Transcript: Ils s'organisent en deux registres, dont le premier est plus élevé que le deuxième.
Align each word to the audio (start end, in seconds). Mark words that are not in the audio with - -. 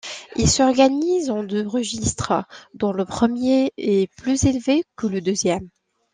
Ils 0.35 0.49
s'organisent 0.49 1.29
en 1.29 1.43
deux 1.43 1.61
registres, 1.67 2.47
dont 2.73 2.91
le 2.91 3.05
premier 3.05 3.71
est 3.77 4.11
plus 4.15 4.45
élevé 4.45 4.83
que 4.95 5.05
le 5.05 5.21
deuxième. 5.21 5.69